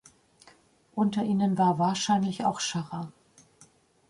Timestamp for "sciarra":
2.59-3.11